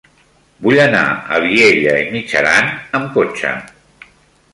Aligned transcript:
Vull 0.67 0.79
anar 0.85 1.01
a 1.35 1.41
Vielha 1.43 1.93
e 1.97 2.07
Mijaran 2.15 2.71
amb 3.01 3.13
cotxe. 3.19 3.53